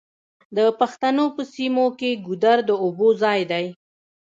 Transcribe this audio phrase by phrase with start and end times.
[0.57, 3.65] د پښتنو په سیمو کې ګودر د اوبو ځای دی.